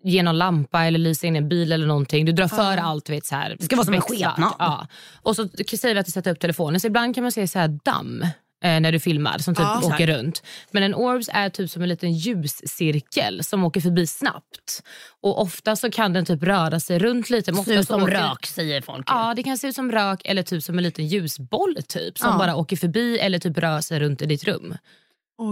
[0.03, 2.25] ge någon lampa eller lysa in en bil eller någonting.
[2.25, 3.05] Du drar för allt.
[3.05, 4.53] Du vet, så här, Det ska vara som en skepnad.
[4.59, 4.87] Ja.
[5.21, 6.79] Och så säger vi att du sätter upp telefonen.
[6.79, 8.25] Så ibland kan man se så här damm
[8.63, 9.81] när du filmar som typ Ja.
[9.83, 10.43] åker runt.
[10.71, 14.83] Men en orbs är typ som en liten ljuscirkel som åker förbi snabbt.
[15.21, 17.51] Och ofta så kan den typ röra sig runt lite.
[17.51, 19.05] men Ser ut som åker- rök säger folk.
[19.09, 22.29] Ja, det kan se ut som rök eller typ som en liten ljusboll typ som
[22.31, 22.37] Ja.
[22.37, 24.75] bara åker förbi eller typ rör sig runt i ditt rum.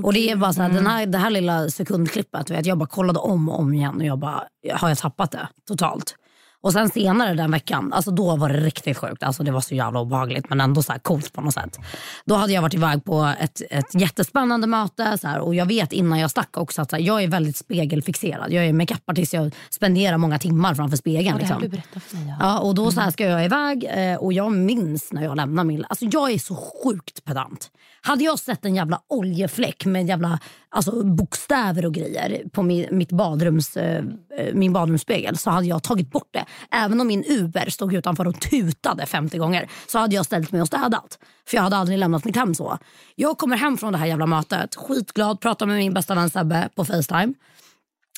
[0.03, 2.89] Och det är bara så här, den här, det här lilla sekundklippet, vet, jag bara
[2.89, 6.15] kollade om och om igen och jag bara, har jag tappat det totalt?
[6.61, 9.23] Och sen senare den veckan, alltså då var det riktigt sjukt.
[9.23, 11.79] Alltså det var så jävla obehagligt men ändå så här coolt på något sätt.
[12.25, 15.93] Då hade jag varit iväg på ett, ett jättespännande möte så här, och jag vet
[15.93, 18.53] innan jag stack också att här, jag är väldigt spegelfixerad.
[18.53, 21.25] Jag är makeupartist, jag spenderar många timmar framför spegeln.
[21.25, 21.61] Ja, det liksom.
[21.61, 22.27] du berättat för mig.
[22.27, 22.35] Ja.
[22.39, 25.63] Ja, och då så här ska jag iväg eh, och jag minns när jag lämnar
[25.63, 25.85] min...
[25.89, 27.71] Alltså jag är så sjukt pedant.
[28.01, 30.39] Hade jag sett en jävla oljefläck med jävla
[30.69, 34.03] alltså, bokstäver och grejer på min, mitt badrums, eh,
[34.37, 36.45] eh, min badrumsspegel så hade jag tagit bort det.
[36.71, 40.61] Även om min Uber stod utanför och tutade 50 gånger så hade jag ställt mig
[40.61, 41.19] och städat.
[41.47, 42.77] För jag hade aldrig lämnat mitt hem så.
[43.15, 46.69] Jag kommer hem från det här jävla mötet, skitglad, pratar med min bästa vän Sebbe
[46.75, 47.33] på Facetime.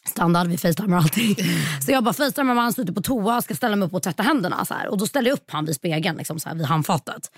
[0.05, 1.37] Standard, vi facetimar alltid.
[1.85, 4.23] Så jag bara facetimar med han sitter på toa ska ställa mig upp och tvätta
[4.23, 4.65] händerna.
[4.65, 4.87] Så här.
[4.87, 7.31] Och då ställer jag upp han vid spegeln, liksom, så här, vid handfatet.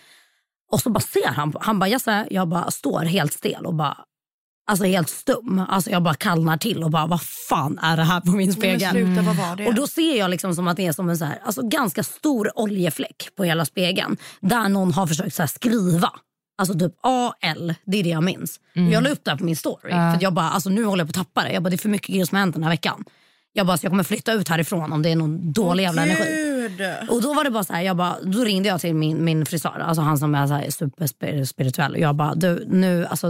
[0.72, 3.98] Och så bara ser han, han bara Jesse, jag bara står helt stel och bara
[4.66, 5.66] Alltså helt stum.
[5.70, 8.46] Alltså jag bara kallnar till och bara vad fan är det här på min Nej,
[8.46, 8.92] men spegel?
[8.92, 9.68] sluta?
[9.68, 12.04] Och då ser jag liksom som att det är som en så här, alltså ganska
[12.04, 14.18] stor oljefläck på hela spegeln.
[14.42, 16.12] Där någon har försökt så skriva.
[16.58, 18.60] Alltså typ AL, det är det jag minns.
[18.76, 19.92] Och Jag la upp det här på min story.
[19.92, 21.54] För att jag bara, alltså nu håller jag på att tappa det.
[21.54, 23.04] Jag bara, det är för mycket grejer som har hänt den här veckan.
[23.54, 26.24] Jag bara, så jag kommer flytta ut härifrån om det är någon dålig jävla energi.
[26.28, 27.10] Gud.
[27.10, 29.46] Och då var det bara så här, jag bara, då ringde jag till min, min
[29.46, 31.94] frisör, alltså han som är så här superspirituell.
[31.94, 33.30] Och jag bara, du nu, alltså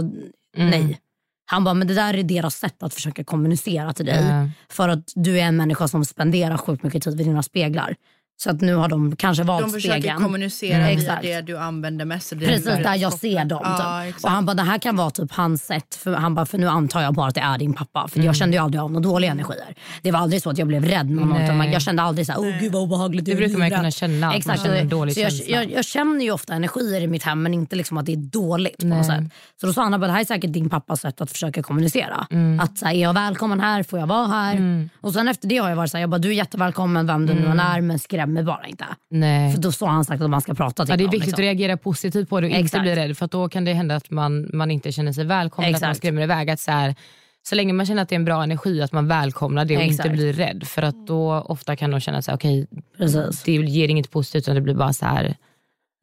[0.56, 1.00] nej.
[1.46, 4.24] Han bara, men det där är deras sätt att försöka kommunicera till dig.
[4.24, 4.48] Ja.
[4.68, 7.96] För att du är en människa som spenderar sjukt mycket tid vid dina speglar.
[8.36, 10.22] Så att nu har de kanske valt De försöker spegeln.
[10.22, 10.88] kommunicera Mm.
[10.88, 11.22] via Exakt.
[11.22, 12.30] det du använder mest.
[12.30, 13.60] Precis där jag ser dem.
[13.64, 14.08] Ja, typ.
[14.08, 14.24] exakt.
[14.24, 15.94] och han bara, det här kan vara typ hans sätt.
[15.94, 18.08] För, han bara, för nu antar jag bara att det är din pappa.
[18.08, 19.74] För jag kände ju aldrig av några dåliga energier.
[20.02, 21.10] Det var aldrig så att jag blev rädd.
[21.10, 23.24] Någon jag kände aldrig så här, åh gud vad obehagligt.
[23.24, 24.62] Det brukar man ju livrädd." kunna känna, att man Exakt.
[24.62, 27.54] känner en dålig så jag, jag, jag känner ju ofta energier i mitt hem men
[27.54, 29.24] inte liksom att det är dåligt på något sätt.
[29.60, 32.26] Så då sa han det här är säkert din pappas sätt att försöka kommunicera.
[32.30, 32.60] Mm.
[32.60, 33.82] Att så här, är jag välkommen här?
[33.82, 34.88] Får jag vara här?
[35.00, 37.26] Och sen efter det har jag varit så här, jag bara, du är jättevälkommen vem
[37.26, 38.84] du nu än är men skräm mig bara inte.
[39.10, 39.52] Nej.
[39.54, 41.34] För då har han sagt att man ska prata till Ja, det är viktigt liksom.
[41.34, 42.82] att reagera positivt på det och inte Exakt.
[42.82, 45.80] bli rädd för då kan det hända att man, man inte känner sig välkommen, att
[45.80, 45.96] man Exakt.
[45.98, 46.50] skrämmer iväg.
[46.50, 46.94] Att så, här,
[47.42, 49.82] så länge man känner att det är en bra energi, att man välkomnar det och
[49.82, 50.06] Exakt.
[50.06, 50.66] inte blir rädd.
[50.66, 53.42] För att då ofta kan de känna att okej, Precis.
[53.42, 55.36] det ger inget positivt utan det blir bara så här,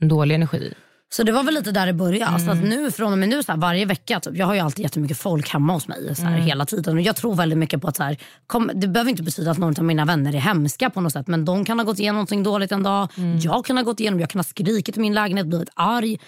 [0.02, 0.74] en dålig energi.
[1.13, 2.39] Så det var väl lite där det började.
[2.39, 2.58] Så Mm.
[2.63, 4.84] att nu från och med nu så här, varje vecka, typ, jag har ju alltid
[4.84, 6.41] jättemycket folk hemma hos mig så här, Mm.
[6.45, 6.95] hela tiden.
[6.95, 9.58] Och jag tror väldigt mycket på att så här, kom, det behöver inte betyda att
[9.58, 11.28] någon av mina vänner är hemska på något sätt.
[11.28, 13.08] Men de kan ha gått igenom något dåligt en dag.
[13.17, 13.39] Mm.
[13.39, 16.19] Jag kan ha gått igenom, jag kan ha skrikit i min lägenhet, blivit arg.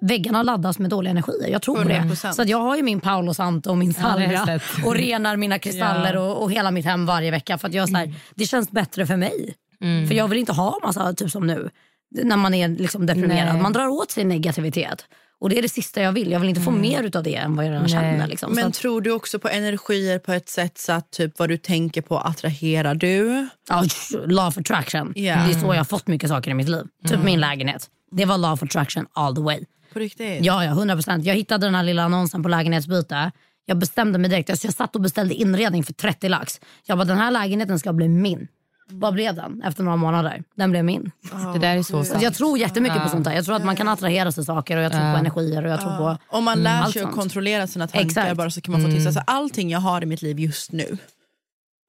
[0.00, 1.48] Väggarna laddas med dåliga energier.
[1.48, 1.94] Jag tror på det.
[1.94, 2.32] 100%.
[2.36, 4.62] Så att jag har ju min Paolo Santo och min Ja, salvia sett.
[4.86, 6.20] och renar mina kristaller Ja.
[6.20, 7.58] och, och hela mitt hem varje vecka.
[7.58, 9.54] För att jag, så här, Det känns bättre för mig.
[10.08, 11.70] För jag vill inte ha massa, typ som nu,
[12.10, 13.52] när man är liksom deprimerad.
[13.54, 13.62] Nej.
[13.62, 15.04] Man drar åt sig negativitet.
[15.40, 16.30] Och det är det sista jag vill.
[16.30, 18.26] Jag vill inte få mer utav det än vad jag redan känner.
[18.26, 18.52] Liksom.
[18.52, 21.48] Men så att, tror du också på energier på ett sätt så att typ vad
[21.48, 23.48] du tänker på attraherar du?
[23.68, 23.84] ja,
[24.26, 25.12] law of attraction.
[25.16, 25.22] Ja.
[25.22, 26.84] Det är så jag har fått mycket saker i mitt liv.
[27.08, 27.90] Typ min lägenhet.
[28.10, 29.64] Det var law of attraction all the way.
[29.92, 30.44] På riktigt?
[30.44, 31.24] Ja, ja, 100 procent.
[31.24, 33.32] Jag hittade den här lilla annonsen på lägenhetsbyte.
[33.66, 34.50] Jag bestämde mig direkt.
[34.50, 36.60] Alltså jag satt och beställde inredning för 30 lax.
[36.86, 38.48] Jag bara, den här lägenheten ska bli min.
[38.92, 40.42] Vad blev den efter några månader?
[40.54, 41.10] Den blev min.
[41.52, 42.22] det där är så sant.
[42.22, 43.32] jag tror jättemycket på sånt där.
[43.32, 45.80] Jag tror att man kan attrahera sig saker och jag tror på energier och jag
[45.80, 48.36] tror på Om man lär sig att kontrollera sina tankar Exakt.
[48.36, 49.06] bara så kan man få till sig.
[49.06, 50.98] Alltså, allting jag har i mitt liv just nu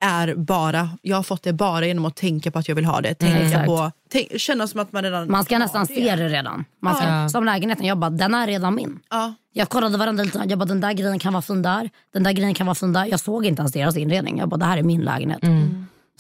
[0.02, 3.02] är bara, jag har fått det bara genom att tänka på att jag vill ha
[3.02, 3.14] det.
[3.14, 3.66] Tänka exakt.
[3.66, 6.66] på, tänk, känna som att man redan Man ska nästan se det redan.
[6.80, 7.30] Man ska, Ja.
[7.30, 9.00] Som lägenheten, jag bara, den är redan min.
[9.10, 9.34] Ja.
[9.54, 12.32] Jag kollade varenda liten, jag bara, den där grejen kan vara fin där, den där
[12.32, 13.06] grejen kan vara fin där.
[13.06, 14.38] Jag såg inte ens deras inredning.
[14.38, 15.44] Jag bara, det här är min lägenhet.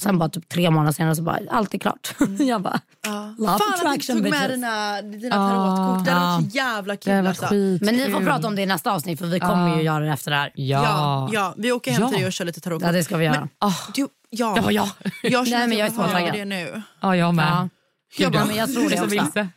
[0.01, 2.15] Sen bara typ tre månader senare så bara, allt är klart.
[2.39, 3.35] jag bara, Ja.
[3.39, 6.05] Of Fan att du attraction, tog med dina, dina tarotkort.
[6.05, 7.27] Det hade varit så jävla kul.
[7.27, 7.53] Alltså.
[7.85, 10.11] men ni får prata om det i nästa avsnitt för vi kommer ju göra det
[10.11, 10.51] efter det här.
[10.55, 10.83] Ja.
[10.83, 12.07] Ja, ja, vi åker hem Ja.
[12.09, 12.87] till dig och kör lite tarotkort.
[12.87, 13.47] Ja, det ska vi göra.
[13.61, 14.57] Men, du, ja.
[14.57, 14.89] Ja, ja.
[15.23, 16.81] Jag Nej, känner men att jag är jag behöver det nu.
[17.01, 17.69] Ja, jag med.
[18.17, 18.29] Ja.
[18.29, 19.19] Gud, Ja, men jag tror det så också.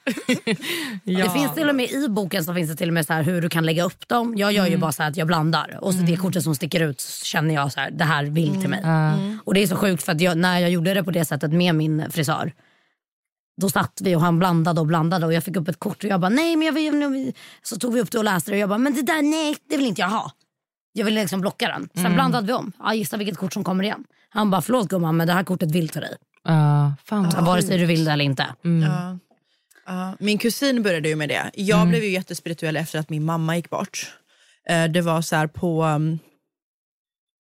[1.05, 1.25] ja.
[1.25, 3.23] Det finns till och med i boken så finns det till och med så här
[3.23, 4.35] hur du kan lägga upp dem.
[4.37, 6.81] Jag gör ju bara så här att jag blandar och så det kortet som sticker
[6.81, 8.83] ut känner jag så här, det här vill till mig.
[9.45, 11.53] Och det är så sjukt för att jag, när jag gjorde det på det sättet
[11.53, 12.53] med min frisör
[13.61, 16.11] då satt vi och han blandade och blandade och jag fick upp ett kort och
[16.11, 18.61] jag bara nej men jag vill, så tog vi upp det och läste det och
[18.61, 20.31] jag bara men det där nej det vill inte jag ha.
[20.93, 21.89] Jag vill liksom blocka den.
[21.95, 22.73] Sen blandade vi om.
[22.79, 24.05] Ja, gissa vilket kort som kommer igen.
[24.29, 26.17] Han bara förlåt gumman men det här kortet vill till dig.
[26.45, 28.47] Ja, fan vad Vare sig du vill det eller inte.
[28.63, 29.19] Ja.
[29.87, 30.17] Ja.
[30.19, 31.51] Min kusin började ju med det.
[31.55, 34.13] Jag blev ju jättespirituell efter att min mamma gick bort.
[34.69, 35.85] Eh, det var så här på...
[35.85, 36.19] Um,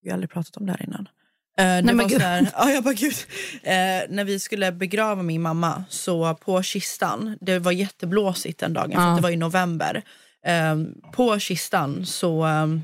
[0.04, 1.08] vi har aldrig pratat om det här innan.
[1.58, 3.16] Eh, det men var så här, ja, jag bara, gud.
[3.64, 3.74] Eh,
[4.10, 9.16] när vi skulle begrava min mamma så på kistan, det var jätteblåsigt den dagen för
[9.16, 10.04] det var i november.
[10.46, 10.78] Eh,
[11.14, 12.84] på kistan så, um,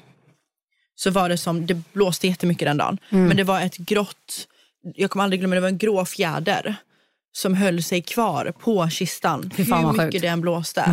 [0.95, 2.97] så var det som, det blåste jättemycket den dagen.
[3.10, 3.27] Mm.
[3.27, 4.47] Men det var ett grått,
[4.95, 6.75] jag kommer aldrig glömma det var en grå fjäder
[7.31, 9.51] som höll sig kvar på kistan.
[9.55, 10.21] Hur mycket sjukt.
[10.21, 10.83] den blåste.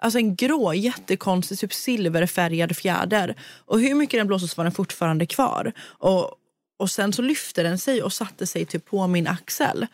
[0.00, 3.36] Alltså en grå jättekonstig typ silverfärgad fjäder.
[3.66, 5.72] Och hur mycket den blåste så var den fortfarande kvar.
[5.82, 6.30] Och,
[6.78, 9.86] och sen så lyfte den sig och satte sig typ på min axel.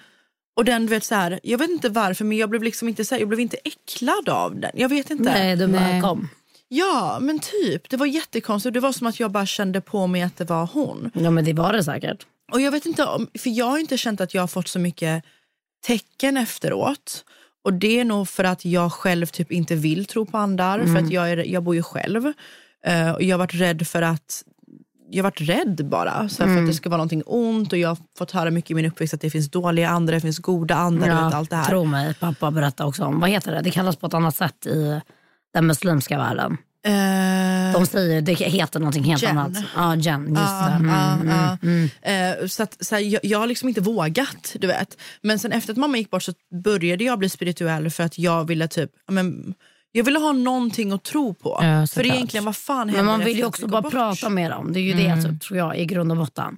[0.57, 3.05] Och den du vet så här, jag vet inte varför men jag blev liksom inte
[3.05, 4.70] så här, jag blev inte äcklad av den.
[4.74, 5.24] Jag vet inte.
[5.33, 6.29] Nej, du bara kom.
[6.68, 8.74] Ja men typ, det var jättekonstigt.
[8.74, 11.11] Det var som att jag bara kände på mig att det var hon.
[11.14, 12.27] Ja men det var det säkert.
[12.53, 14.79] Och jag vet inte om, för jag har inte känt att jag har fått så
[14.79, 15.25] mycket
[15.87, 17.25] tecken efteråt.
[17.65, 20.79] Och det är nog för att jag själv typ inte vill tro på andar.
[20.87, 22.33] För att jag, är, jag bor ju själv.
[22.87, 24.43] Eh, och jag har varit rädd för att
[25.11, 26.29] jag varit rädd bara.
[26.29, 27.73] Så här, För att det ska vara någonting ont.
[27.73, 30.21] Och jag har fått höra mycket i min uppväxt att det finns dåliga andar, det
[30.21, 31.25] finns goda andar.
[31.25, 31.65] vet, allt det här.
[31.65, 33.61] Tro mig, pappa berättade också om, vad heter det?
[33.61, 35.01] Det kallas på ett annat sätt i
[35.55, 36.57] den muslimska världen.
[36.87, 39.38] Eh, De säger, det heter någonting helt Jen.
[39.38, 39.64] annat.
[39.77, 40.73] Ja, Jen, just det.
[40.73, 40.88] Mm,
[41.29, 41.88] Ja, mm.
[42.03, 42.11] ja.
[42.11, 44.57] Eh, så att, så här, jag, jag har liksom inte vågat.
[44.59, 45.01] du vet.
[45.23, 46.33] Men sen efter att mamma gick bort så
[46.64, 48.91] började jag bli spirituell för att jag ville typ...
[49.07, 49.55] ja, Men,
[49.93, 51.59] jag ville ha någonting att tro på.
[51.62, 52.14] Ja, för såklart.
[52.14, 53.93] egentligen, vad fan Men man vill ju också bara bort?
[53.93, 54.73] prata med dem.
[54.73, 56.57] Det är ju det typ, tror jag i grund och botten.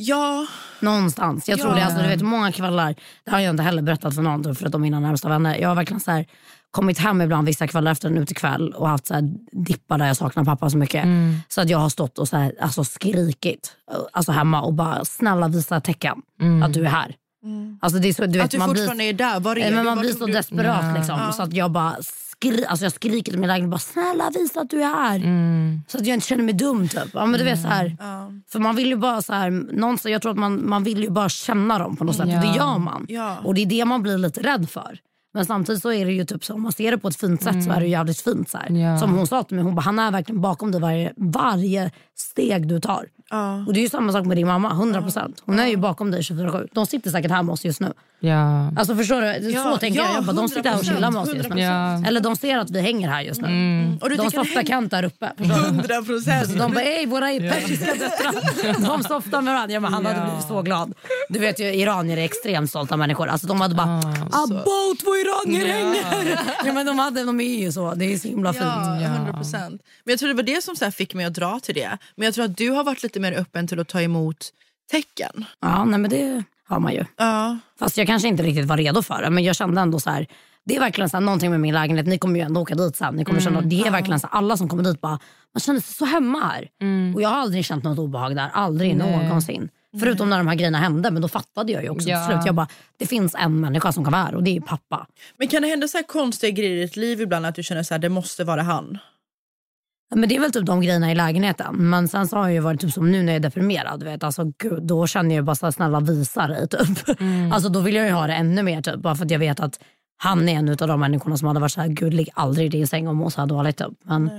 [0.00, 0.46] Ja,
[0.80, 1.48] Någonstans.
[1.48, 1.76] Jag tror Ja.
[1.76, 1.84] det.
[1.84, 5.00] Alltså, du vet, många kvällar, det har jag inte heller berättat för någon förutom mina
[5.00, 5.56] närmsta vänner.
[5.58, 6.26] Jag har verkligen så här,
[6.70, 10.16] kommit hem ibland vissa kvällar efter en utekväll och haft så här, dippar där jag
[10.16, 11.04] saknar pappa så mycket.
[11.48, 13.72] Så att jag har stått och så här, alltså, skrikit
[14.12, 16.16] alltså, hemma och bara snälla visa tecken
[16.64, 17.14] att du är här.
[17.80, 19.40] Alltså, det är så, du vet, att du man blir- fortfarande är där.
[19.40, 19.76] Var är du?
[19.76, 22.92] men man Var blir så du- desperat liksom, så att jag bara skri alltså jag
[22.92, 25.20] skriker till min lägenhet bara snälla visa att du är här.
[25.88, 27.08] Så att jag inte känner mig dum typ.
[27.14, 27.96] Ja, men du vet, så här,
[28.52, 31.10] För man vill ju bara så här, någonstans, jag tror att man, man vill ju
[31.10, 33.06] bara känna dem på något sätt och det gör man.
[33.08, 33.36] Ja.
[33.44, 34.98] Och det är det man blir lite rädd för.
[35.34, 37.42] Men samtidigt så är det ju typ så om man ser det på ett fint
[37.42, 38.50] sätt så är det ju jävligt fint.
[38.50, 38.70] Så här.
[38.70, 38.98] Ja.
[38.98, 42.68] Som hon sa till mig, hon bara, han är verkligen bakom dig varje, varje steg
[42.68, 43.06] du tar.
[43.30, 43.64] Ja.
[43.66, 45.34] Och det är ju samma sak med din mamma, 100%.
[45.44, 46.68] Hon är ju bakom dig 24-7.
[46.72, 47.92] De sitter säkert här med oss just nu.
[48.20, 48.70] Ja.
[48.76, 49.50] Alltså förstår du?
[49.50, 50.08] Ja, så tänker jag.
[50.10, 51.56] ja, jag bara, de sitter här och 100%, chillar med oss just nu.
[51.56, 51.60] 100%.
[52.02, 52.08] Ja.
[52.08, 53.48] Eller de ser att vi hänger här just nu.
[54.00, 55.32] Och du De softar kant där uppe.
[55.38, 55.62] förstår du?
[55.62, 56.58] Hundra procent.
[56.58, 58.86] De bara, ej våra persiska döttrar.
[58.96, 59.74] De softar med varandra.
[59.74, 60.94] Ja, men han hade blivit så glad.
[61.28, 63.26] Du vet ju iranier är extremt stolta människor.
[63.28, 63.98] Alltså, de hade bara,
[64.32, 64.64] abba
[65.04, 66.38] två iranier hänger.
[66.64, 67.94] Ja, men de, hade, de är ju så.
[67.94, 68.64] Det är så himla fint.
[68.64, 69.82] Ja, 100 procent.
[70.04, 71.98] Men jag tror det var det som så här fick mig att dra till det.
[72.16, 74.36] Men jag tror att du har varit lite mer öppen till att ta emot
[74.90, 75.44] tecken.
[75.60, 77.04] Ja, nej, men det har man ju.
[77.16, 77.58] Ja.
[77.78, 79.30] Fast jag kanske inte riktigt var redo för det.
[79.30, 80.26] Men jag kände ändå så här.
[80.64, 82.06] Det är verkligen så här, någonting med min lägenhet.
[82.06, 83.14] Ni kommer ju ändå åka dit sen.
[83.14, 85.18] Ni kommer känna, det är verkligen så här, alla som kommer dit bara,
[85.54, 86.68] man känner sig så hemma här.
[87.14, 88.50] Och jag har aldrig känt något obehag där.
[88.52, 89.68] Aldrig någonsin.
[90.00, 91.10] Förutom när de här grejerna hände.
[91.10, 92.26] Men då fattade jag ju också Ja.
[92.26, 92.46] till slut.
[92.46, 95.06] Jag bara, det finns en människa som kan vara här och det är pappa.
[95.38, 97.82] Men kan det hända så här konstiga grejer i ditt liv ibland att du känner
[97.82, 98.98] så här, det måste vara han?
[100.14, 101.90] Men det är väl typ de grejerna i lägenheten.
[101.90, 104.02] Men sen så har jag ju varit typ som nu när jag är deprimerad.
[104.02, 106.68] Vet, alltså, gud, då känner jag bara så här, snälla visa dig.
[106.68, 107.20] Typ.
[107.52, 108.82] Alltså, då vill jag ju ha det ännu mer.
[108.82, 109.80] Typ, bara för att jag vet att
[110.16, 112.68] han är en av de människorna som hade varit så här, gud ligg aldrig i
[112.68, 113.76] din säng och må så här dåligt.
[113.76, 113.88] Typ.
[114.04, 114.30] Men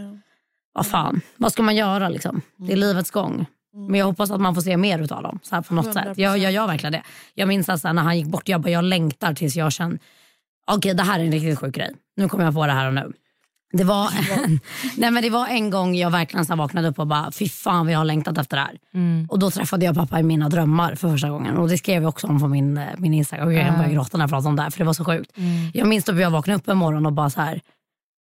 [0.74, 2.42] vad fan, vad ska man göra liksom?
[2.58, 3.46] Det är livets gång.
[3.74, 6.18] Men jag hoppas att man får se mer utav dem så här på något sätt.
[6.18, 7.04] Jag, jag gör verkligen det.
[7.34, 9.72] Jag minns att så här, när han gick bort, jag, bara, jag längtar tills jag
[9.72, 10.00] känner
[10.72, 11.92] okej det här är en riktigt sjuk grej.
[12.16, 13.14] Nu kommer jag på det här och nu.
[13.72, 14.10] Det var,
[14.98, 17.86] nej men det var en gång jag verkligen så vaknade upp och bara, fy fan
[17.86, 18.80] vad jag har längtat efter det här.
[19.30, 21.58] Och då träffade jag pappa i mina drömmar för första gången.
[21.58, 23.48] Och det skrev jag också om på min, eh, min Instagram.
[23.48, 25.06] Och jag kan börja gråta när jag pratar om det här för det var så
[25.06, 25.32] sjukt.
[25.74, 27.62] Jag minns att jag vaknade upp en morgon och bara så här.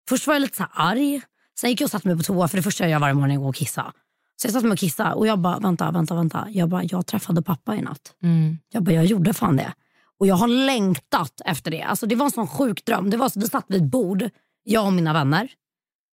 [0.09, 1.21] Först var jag lite så här arg.
[1.59, 3.31] Sen gick jag och satte mig på toa för det första jag gör varje morgon
[3.31, 3.93] är att gå och kissa.
[4.41, 6.47] Så jag satt mig och kissade och jag bara, vänta, vänta, vänta.
[6.49, 8.13] Jag bara, jag träffade pappa i natt.
[8.23, 8.57] Mm.
[8.73, 9.73] Jag bara, jag gjorde fan det.
[10.19, 11.81] Och jag har längtat efter det.
[11.81, 13.09] Alltså det var en sån sjuk dröm.
[13.09, 14.29] Det var så, vi satt vid ett bord,
[14.67, 15.49] jag och mina vänner.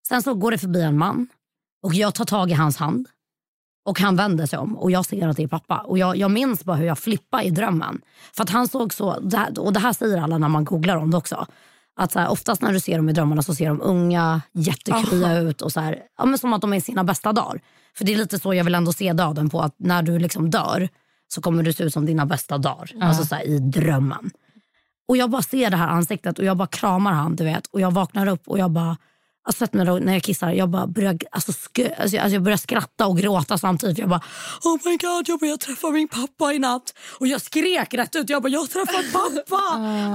[0.09, 1.29] Sen så går det förbi en man
[1.83, 3.09] och jag tar tag i hans hand.
[3.87, 5.79] Och han vänder sig om och jag ser att det är pappa.
[5.79, 8.01] Och jag, jag minns bara hur jag flippade i drömmen.
[8.33, 10.97] För att han såg så, det här- och det här säger alla när man googlar
[10.97, 11.47] om det också.
[11.97, 15.39] Att så här, oftast när du ser dem i drömmarna så ser de unga, jättekrya
[15.39, 17.61] ut och så här, ja, men som att de är i sina bästa dagar.
[17.97, 20.51] För det är lite så jag vill ändå se döden på att när du liksom
[20.51, 20.89] dör
[21.29, 22.91] så kommer du se ut som dina bästa dagar.
[23.01, 24.31] Alltså så här, i drömmen.
[25.09, 27.67] Och jag bara ser det här ansiktet och jag bara kramar han du vet.
[27.67, 28.97] Och jag vaknar upp och jag bara,
[29.45, 33.19] alltså när jag kissar, jag bara börjar, alltså, skö, alltså, alltså jag börjar skratta och
[33.19, 33.99] gråta samtidigt.
[33.99, 34.23] Jag bara,
[34.65, 36.95] oh my god, jag, bara, jag träffade min pappa i natt.
[37.21, 39.63] Och jag skrek rätt ut, jag bara, jag har träffat pappa.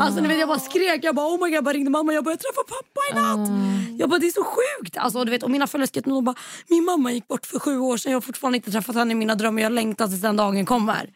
[0.04, 2.14] Alltså ni vet, jag bara skrek, jag bara, oh my god, jag bara ringde mamma,
[2.14, 3.50] jag bara, jag träffade pappa i natt.
[4.00, 4.98] Jag bara, det är så sjukt.
[4.98, 6.36] Alltså, du vet, och mina föräldrar de bara,
[6.68, 9.16] min mamma gick bort för sju år sedan, jag har fortfarande inte träffat henne i
[9.16, 11.10] mina drömmar, jag längtar tills den dagen kommer.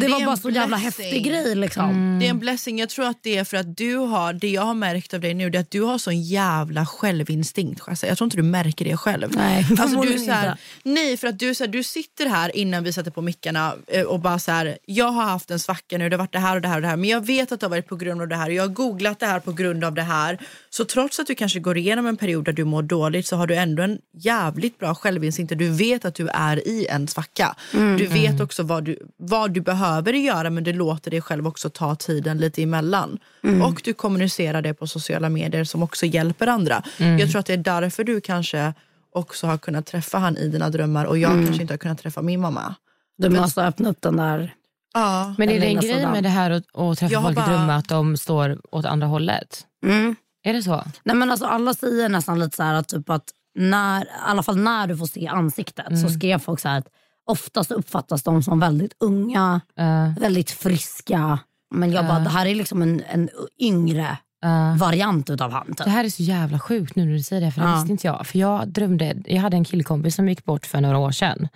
[0.00, 2.18] Men det, det var bara en så jävla häftig grej liksom.
[2.20, 2.78] Det är en blessing.
[2.78, 5.34] Jag tror att det är för att du har, det jag har märkt av dig
[5.34, 7.82] nu, det är att du har sån jävla självinstinkt.
[8.02, 9.28] Jag tror inte du märker det själv.
[9.36, 12.84] Nej, alltså, du, så här, nej, för att du, så här, du sitter här innan
[12.84, 16.08] vi sätter på mickarna eh, och bara så här, jag har haft en svacka nu,
[16.08, 17.60] det har varit det här och det här och det här, men jag vet att
[17.60, 19.52] det har varit på grund av det här och jag har googlat det här på
[19.52, 20.38] grund av det här.
[20.70, 23.46] Så trots att du kanske går igenom en period där du mår dåligt så har
[23.46, 25.52] du ändå en jävligt bra självinstinkt.
[25.52, 27.56] och Du vet att du är i en svacka.
[27.72, 31.70] Du vet också vad du, vad du behöver göra men du låter dig själv också
[31.70, 33.18] ta tiden lite emellan.
[33.64, 36.82] Och du kommunicerar det på sociala medier som också hjälper andra.
[36.98, 38.74] Jag tror att det är därför du kanske
[39.12, 42.22] också har kunnat träffa han i dina drömmar och jag kanske inte har kunnat träffa
[42.22, 42.74] min mamma.
[43.18, 44.54] Du måste öppna upp den där...
[44.94, 45.34] Ja.
[45.38, 47.46] Men är det en grej med det här att, att träffa Jag folk i bara-
[47.46, 49.66] drömmar att de står åt andra hållet?
[49.86, 50.16] Mm.
[50.42, 50.84] Är det så?
[51.04, 54.42] Nej, men alltså, alla säger nästan lite så här att, typ att när, i alla
[54.42, 56.88] fall när du får se ansiktet så skrev folk så här att
[57.26, 61.38] oftast uppfattas de som väldigt unga, Uh, väldigt friska.
[61.74, 63.28] Men jag bara, det här är liksom en, en
[63.60, 64.76] yngre uh.
[64.76, 65.66] variant utav han.
[65.66, 65.84] Typ.
[65.84, 67.74] Det här är så jävla sjukt nu när du säger det, för det Ja.
[67.74, 68.26] visste inte jag.
[68.26, 71.48] För jag drömde, jag hade en killkompis som gick bort för några år sedan.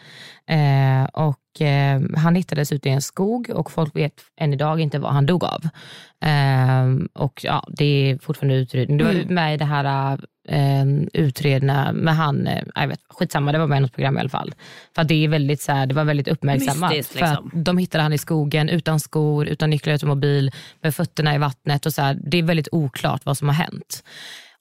[0.47, 4.99] Eh, och eh, Han hittades ute i en skog och folk vet än idag inte
[4.99, 5.65] vad han dog av.
[6.25, 8.99] Eh, och ja, Det är fortfarande utredning.
[8.99, 9.35] Det var Mm.
[9.35, 13.79] med i det här eh, utredna med han, eh, jag vet, skitsamma det var med
[13.79, 14.55] i något program i alla fall.
[14.95, 16.91] För det, är väldigt, så här, det var väldigt uppmärksammat.
[16.91, 17.51] Mystiskt, För liksom.
[17.65, 20.51] de hittade han i skogen utan skor, utan nycklar utan mobil,
[20.83, 21.87] med fötterna i vattnet.
[21.87, 24.05] och så här, Det är väldigt oklart vad som har hänt.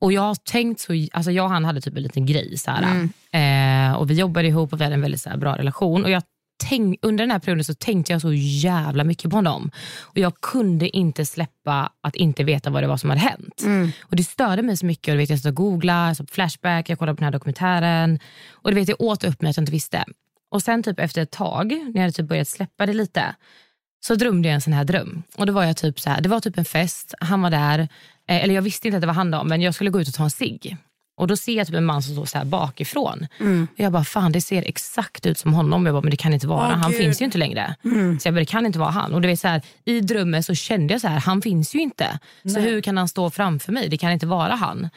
[0.01, 2.57] Och jag har tänkt så, alltså jag och han hade typ en liten grej.
[2.57, 3.09] Så här,
[3.89, 6.03] eh, och vi jobbade ihop och vi hade en väldigt så här, bra relation.
[6.03, 6.23] Och jag
[6.59, 9.71] tänk, under den här perioden så tänkte jag så jävla mycket på honom.
[10.01, 13.63] Och jag kunde inte släppa att inte veta vad det var som hade hänt.
[14.01, 15.07] Och Det störde mig så mycket.
[15.07, 18.19] Och du vet, jag satt och googlade, jag Flashback, jag kollade på den här dokumentären.
[18.51, 20.05] Och du vet, Jag åt upp mig att jag inte visste.
[20.51, 23.35] Och sen typ efter ett tag, när jag hade typ börjat släppa det lite,
[24.05, 25.23] så drömde jag en sån här dröm.
[25.35, 27.79] Och då var jag typ så här, Det var typ en fest, han var där.
[27.79, 30.07] Eh, eller jag visste inte att det var han då, men jag skulle gå ut
[30.07, 30.77] och ta en cigg.
[31.19, 33.27] Och då ser jag typ en man som står så här bakifrån.
[33.71, 35.85] Och jag bara, fan det ser exakt ut som honom.
[35.85, 36.67] Jag bara, men det kan inte vara.
[36.67, 36.99] Åh, han Gud.
[37.01, 37.75] finns ju inte längre.
[38.21, 39.13] Så jag bara, det kan inte vara han.
[39.13, 41.79] Och du vet, så här, I drömmen så kände jag så här, han finns ju
[41.79, 42.19] inte.
[42.53, 43.89] Så hur kan han stå framför mig?
[43.89, 44.89] Det kan inte vara han.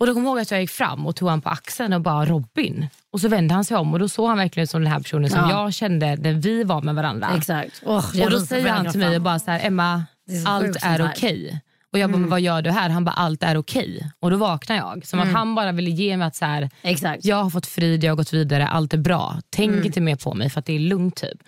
[0.00, 2.00] Och då kom jag ihåg att jag gick fram och tog han på axeln och
[2.00, 2.86] bara Robin.
[3.12, 4.98] Och så vände han sig om och då såg han verkligen ut som den här
[5.00, 5.50] personen som Ja.
[5.50, 7.28] jag kände när vi var med varandra.
[7.36, 7.82] Exakt.
[7.84, 10.98] Oh, Och då säger han till mig och bara så här, Emma, är allt är
[10.98, 11.58] sånt här.
[11.92, 12.88] Och jag bara, men vad gör du här?
[12.90, 14.10] Han bara, allt är okej.
[14.20, 15.06] Och då vaknar jag.
[15.06, 17.24] Som att han bara ville ge mig att så här, Exakt.
[17.24, 19.36] jag har fått frid, jag har gått vidare, allt är bra.
[19.50, 21.16] Tänk inte mer på mig för att det är lugnt.
[21.16, 21.38] typ.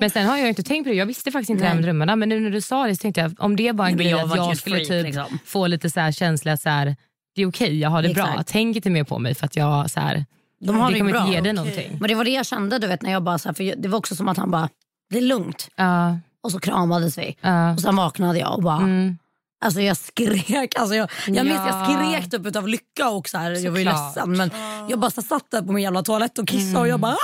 [0.00, 0.96] Men sen har jag inte tänkt på det.
[0.96, 2.16] Jag visste faktiskt inte det här med drömmarna.
[2.16, 4.10] Men nu när du sa det så tänkte jag, om det bara en Nej, grej
[4.10, 5.38] jag att var jag skulle freak, typ liksom.
[5.46, 6.96] få lite så här känsla att så här,
[7.34, 8.28] det är okej, jag har det bra.
[8.28, 8.48] Exakt.
[8.48, 10.24] Tänk inte mer på mig för att jag så här,
[10.60, 11.20] De har det kommer bra.
[11.20, 11.52] inte ge dig Okej.
[11.52, 11.96] någonting.
[12.00, 13.88] Men det var det jag kände du vet, när jag bara, så här, för det
[13.88, 14.68] var också som att han bara,
[15.10, 15.68] det är lugnt.
[15.76, 17.36] Ja, Och så kramades vi.
[17.40, 17.72] ja.
[17.72, 19.18] Och sen vaknade jag och bara, Mm.
[19.64, 21.86] Alltså jag skrek, alltså jag, jag minns Ja.
[21.88, 24.50] jag skrek typ utav lycka och så här, jag var ju ledsen men
[24.88, 27.16] jag bara satt där på min jävla toalett och kissade och jag bara "Ah!"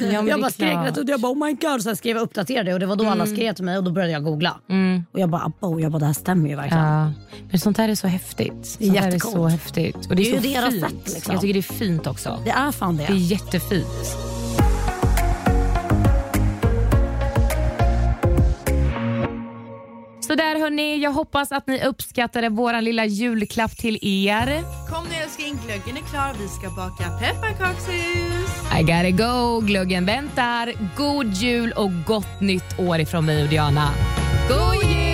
[0.00, 1.86] Ja, det Jag bara skrek rätt ut, jag bara oh my god.
[1.86, 4.12] Jag skrev jag uppdaterade och det var då alla skrev till mig och då började
[4.12, 4.56] jag googla.
[4.70, 5.04] Mm.
[5.12, 6.84] Och jag bara abba och jag bara det här stämmer ju verkligen.
[6.84, 7.12] Ja.
[7.50, 8.76] Men sånt här är så häftigt.
[8.78, 9.96] Det är Sånt här är så häftigt.
[10.10, 10.84] Och det är, Det är ju deras fint.
[10.84, 11.32] sätt, liksom.
[11.32, 12.40] Jag tycker det är fint också.
[12.44, 13.06] Det är fan det.
[13.06, 13.86] Det är jättefint.
[20.26, 24.62] Så där hörni, jag hoppas att ni uppskattade vår lilla julklapp till er.
[24.90, 26.34] Kom nu älskling, glöggen är klar.
[26.40, 28.80] Vi ska baka pepparkakshus.
[28.80, 30.72] I gotta go, glöggen väntar.
[30.96, 33.90] God jul och gott nytt år ifrån mig och Diana.
[34.48, 35.13] God jul!